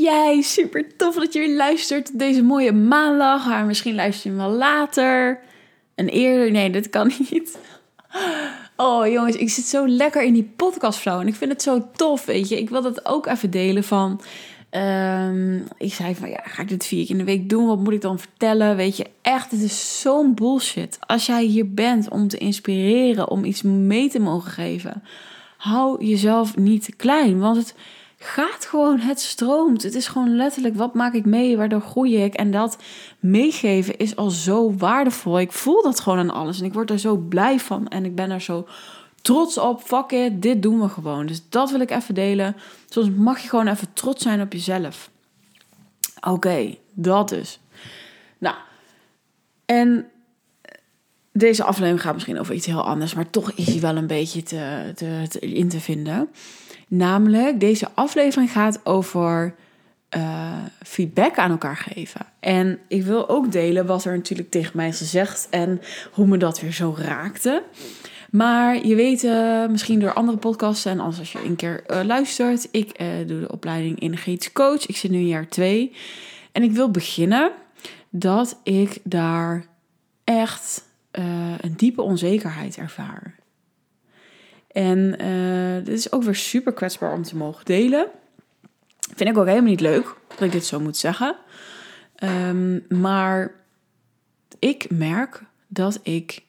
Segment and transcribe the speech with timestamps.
[0.00, 3.46] jij, super tof dat je weer luistert deze mooie maandag.
[3.46, 5.40] Maar misschien luister je hem wel later
[5.94, 6.50] en eerder.
[6.50, 7.58] Nee, dat kan niet.
[8.76, 12.24] Oh jongens, ik zit zo lekker in die podcastflow en ik vind het zo tof,
[12.24, 12.58] weet je.
[12.58, 14.20] Ik wil dat ook even delen van...
[14.70, 17.66] Ehm, ik zei van, ja, ga ik dit vier keer in de week doen?
[17.66, 18.76] Wat moet ik dan vertellen?
[18.76, 20.98] Weet je, echt, het is zo'n bullshit.
[21.00, 25.02] Als jij hier bent om te inspireren, om iets mee te mogen geven...
[25.56, 27.74] hou jezelf niet klein, want het
[28.24, 29.82] gaat gewoon, het stroomt.
[29.82, 32.34] Het is gewoon letterlijk, wat maak ik mee, waardoor groei ik?
[32.34, 32.76] En dat
[33.20, 35.40] meegeven is al zo waardevol.
[35.40, 37.88] Ik voel dat gewoon aan alles en ik word er zo blij van.
[37.88, 38.66] En ik ben er zo
[39.22, 39.82] trots op.
[39.82, 41.26] Fuck it, dit doen we gewoon.
[41.26, 42.56] Dus dat wil ik even delen.
[42.88, 45.10] Soms mag je gewoon even trots zijn op jezelf.
[46.20, 47.60] Oké, dat dus.
[48.38, 48.56] Nou,
[49.64, 50.08] en
[51.32, 54.42] deze aflevering gaat misschien over iets heel anders, maar toch is hij wel een beetje
[54.42, 56.28] te, te, te in te vinden.
[56.88, 59.54] Namelijk, deze aflevering gaat over
[60.16, 60.52] uh,
[60.82, 62.20] feedback aan elkaar geven.
[62.40, 65.80] En ik wil ook delen wat er natuurlijk tegen mij is gezegd en
[66.12, 67.62] hoe me dat weer zo raakte.
[68.30, 72.68] Maar je weet uh, misschien door andere podcasts en als je een keer uh, luistert,
[72.70, 74.86] ik doe de opleiding energetisch coach.
[74.86, 75.92] Ik zit nu in jaar 2
[76.52, 77.52] en ik wil beginnen
[78.10, 79.66] dat ik daar
[80.24, 80.84] echt
[81.60, 83.34] een diepe onzekerheid ervaar.
[84.74, 88.06] En uh, dit is ook weer super kwetsbaar om te mogen delen.
[89.14, 91.36] Vind ik ook helemaal niet leuk dat ik dit zo moet zeggen.
[92.24, 93.54] Um, maar
[94.58, 96.42] ik merk dat ik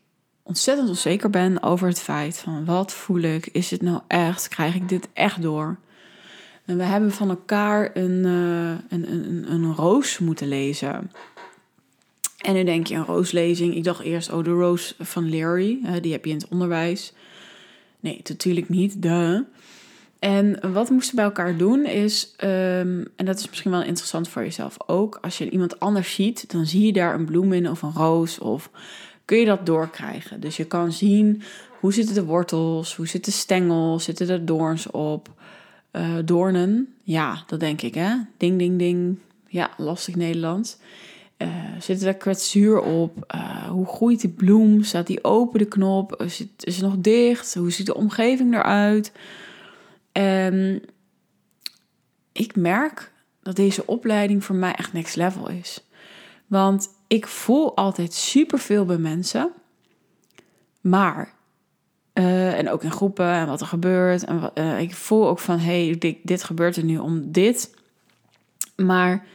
[0.43, 3.47] ontzettend onzeker ben over het feit van wat voel ik?
[3.47, 4.47] Is het nou echt?
[4.47, 5.77] Krijg ik dit echt door?
[6.65, 11.11] En we hebben van elkaar een, uh, een, een, een roos moeten lezen.
[12.37, 13.75] En nu denk je een rooslezing.
[13.75, 15.79] Ik dacht eerst, oh, de roos van Larry.
[16.01, 17.13] Die heb je in het onderwijs.
[18.05, 19.01] Nee, natuurlijk niet.
[19.01, 19.43] De.
[20.19, 24.41] En wat moesten bij elkaar doen is, ehm, en dat is misschien wel interessant voor
[24.41, 27.81] jezelf ook, als je iemand anders ziet, dan zie je daar een bloem in of
[27.81, 28.69] een roos of
[29.25, 30.39] kun je dat doorkrijgen.
[30.39, 31.41] Dus je kan zien
[31.79, 35.29] hoe zitten de wortels, hoe zitten de stengels, zitten er doorns op,
[35.91, 36.93] uh, doornen.
[37.03, 38.15] Ja, dat denk ik hè.
[38.37, 39.17] Ding, ding, ding.
[39.47, 40.77] Ja, lastig Nederlands.
[41.37, 41.47] Uh,
[41.79, 43.33] zit er kwetsuur op?
[43.35, 44.83] Uh, hoe groeit die bloem?
[44.83, 46.21] Staat die open, de knop?
[46.21, 47.53] Is het, is het nog dicht?
[47.53, 49.11] Hoe ziet de omgeving eruit?
[50.11, 50.83] En
[52.31, 55.87] ik merk dat deze opleiding voor mij echt next level is.
[56.47, 59.51] Want ik voel altijd superveel bij mensen.
[60.81, 61.33] Maar,
[62.13, 64.23] uh, en ook in groepen en wat er gebeurt.
[64.23, 67.75] En ik voel ook van, hey, dit, dit gebeurt er nu om dit.
[68.75, 69.25] Maar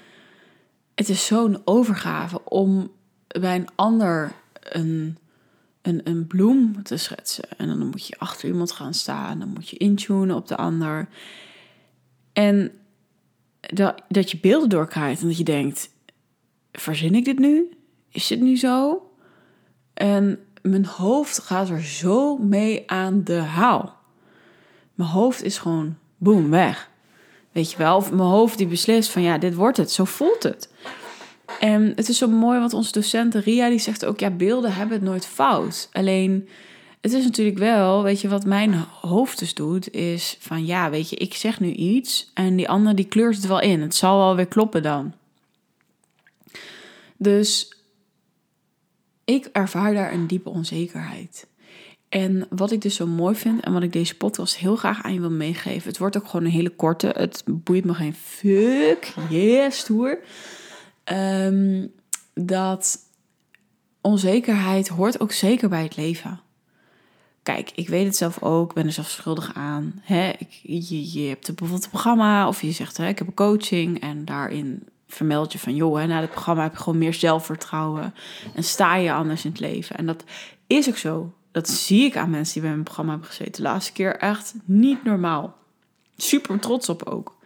[1.01, 2.91] het is zo'n overgave om
[3.27, 5.19] bij een ander een,
[5.83, 7.45] een, een bloem te schetsen.
[7.57, 11.09] En dan moet je achter iemand gaan staan, dan moet je intunen op de ander.
[12.33, 12.73] En
[13.61, 15.91] dat, dat je beelden doorkrijgt en dat je denkt:
[16.73, 17.71] verzin ik dit nu?
[18.11, 19.03] Is dit nu zo?
[19.95, 23.97] En mijn hoofd gaat er zo mee aan de haal.
[24.95, 26.90] Mijn hoofd is gewoon boem weg.
[27.53, 30.43] Weet je wel, of mijn hoofd die beslist van ja, dit wordt het, zo voelt
[30.43, 30.69] het.
[31.61, 34.97] En het is zo mooi, want onze docent Ria die zegt ook, ja, beelden hebben
[34.97, 35.89] het nooit fout.
[35.93, 36.49] Alleen,
[37.01, 41.11] het is natuurlijk wel, weet je, wat mijn hoofd dus doet, is van ja, weet
[41.11, 43.81] je, ik zeg nu iets en die ander die kleurt het wel in.
[43.81, 45.15] Het zal wel weer kloppen dan.
[47.17, 47.77] Dus
[49.25, 51.47] ik ervaar daar een diepe onzekerheid.
[52.11, 55.13] En wat ik dus zo mooi vind en wat ik deze podcast heel graag aan
[55.13, 55.89] je wil meegeven.
[55.89, 57.15] Het wordt ook gewoon een hele korte.
[57.17, 59.15] Het boeit me geen fuck.
[59.29, 60.19] Yes, stoer.
[61.05, 61.93] Um,
[62.35, 62.99] dat
[64.01, 66.41] onzekerheid hoort ook zeker bij het leven.
[67.43, 70.01] Kijk, ik weet het zelf ook, ben er zelf schuldig aan.
[70.03, 70.33] Hè?
[70.39, 74.01] Ik, je, je hebt bijvoorbeeld een programma of je zegt, hè, ik heb een coaching
[74.01, 78.15] en daarin vermeld je van, joh, hè, na het programma heb je gewoon meer zelfvertrouwen
[78.55, 79.97] en sta je anders in het leven.
[79.97, 80.25] En dat
[80.67, 83.53] is ook zo dat zie ik aan mensen die bij mijn programma hebben gezeten.
[83.53, 85.57] De laatste keer echt niet normaal.
[86.17, 87.37] Super trots op ook.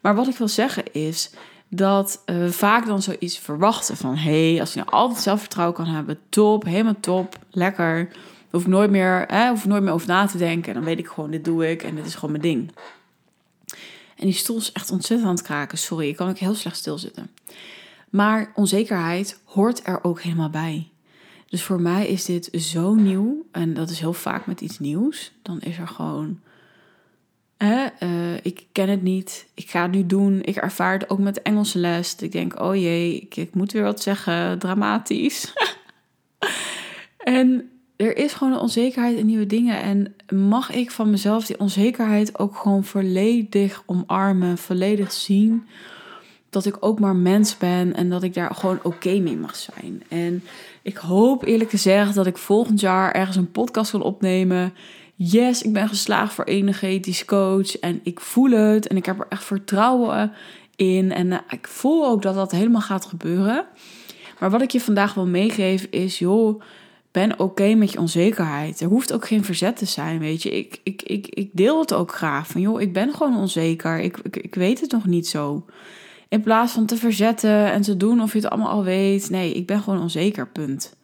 [0.00, 1.30] Maar wat ik wil zeggen is
[1.68, 4.16] dat we vaak dan zoiets verwachten van...
[4.16, 8.08] hé, hey, als je nou altijd zelfvertrouwen kan hebben, top, helemaal top, lekker.
[8.50, 10.68] Hoef nooit meer, hè, hoef nooit meer over na te denken.
[10.68, 12.72] En dan weet ik gewoon, dit doe ik en dit is gewoon mijn ding.
[14.16, 15.78] En die stoel is echt ontzettend aan het kraken.
[15.78, 17.30] Sorry, ik kan ook heel slecht stilzitten.
[18.10, 20.88] Maar onzekerheid hoort er ook helemaal bij.
[21.48, 23.46] Dus voor mij is dit zo nieuw.
[23.52, 25.32] En dat is heel vaak met iets nieuws.
[25.42, 26.40] Dan is er gewoon.
[27.56, 29.46] Hè, uh, ik ken het niet.
[29.54, 30.42] Ik ga het nu doen.
[30.42, 32.16] Ik ervaar het ook met Engelse les.
[32.16, 34.58] Ik denk, oh jee, ik, ik moet weer wat zeggen.
[34.58, 35.52] Dramatisch.
[37.18, 39.82] en er is gewoon een onzekerheid in nieuwe dingen.
[39.82, 45.66] En mag ik van mezelf die onzekerheid ook gewoon volledig omarmen, volledig zien.
[46.54, 50.02] Dat ik ook maar mens ben en dat ik daar gewoon oké mee mag zijn.
[50.08, 50.44] En
[50.82, 54.74] ik hoop eerlijk gezegd dat ik volgend jaar ergens een podcast wil opnemen.
[55.14, 59.26] Yes, ik ben geslaagd voor energetisch coach en ik voel het en ik heb er
[59.28, 60.32] echt vertrouwen
[60.76, 61.12] in.
[61.12, 63.66] En eh, ik voel ook dat dat helemaal gaat gebeuren.
[64.38, 66.62] Maar wat ik je vandaag wil meegeven is, joh,
[67.10, 68.80] ben oké met je onzekerheid.
[68.80, 70.50] Er hoeft ook geen verzet te zijn, weet je.
[70.50, 74.00] Ik, ik, ik, ik deel het ook graag van, joh, ik ben gewoon onzeker.
[74.00, 75.64] Ik, ik, ik weet het nog niet zo.
[76.34, 79.30] In plaats van te verzetten en te doen of je het allemaal al weet.
[79.30, 80.96] Nee, ik ben gewoon onzeker, punt.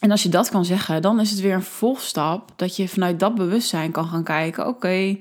[0.00, 3.20] En als je dat kan zeggen, dan is het weer een vervolgstap dat je vanuit
[3.20, 5.18] dat bewustzijn kan gaan kijken: oké,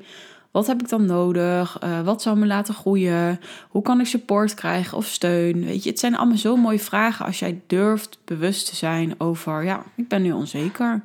[0.51, 1.79] wat heb ik dan nodig?
[1.83, 3.39] Uh, wat zou me laten groeien?
[3.69, 5.65] Hoe kan ik support krijgen of steun?
[5.65, 9.63] Weet je, het zijn allemaal zo mooie vragen als jij durft bewust te zijn over:
[9.63, 11.01] ja, ik ben nu onzeker.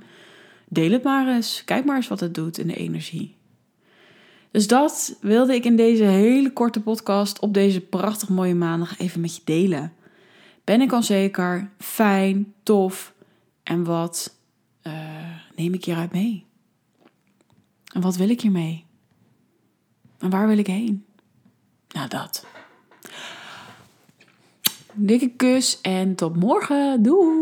[0.68, 1.62] Deel het maar eens.
[1.64, 3.34] Kijk maar eens wat het doet in de energie.
[4.52, 9.20] Dus dat wilde ik in deze hele korte podcast op deze prachtig mooie maandag even
[9.20, 9.92] met je delen.
[10.64, 11.70] Ben ik onzeker?
[11.78, 13.14] Fijn, tof.
[13.62, 14.36] En wat
[14.82, 14.92] uh,
[15.56, 16.46] neem ik hieruit mee?
[17.92, 18.84] En wat wil ik hiermee?
[20.18, 21.04] En waar wil ik heen?
[21.88, 22.46] Nou, dat.
[24.92, 27.02] Dikke kus en tot morgen.
[27.02, 27.41] Doei!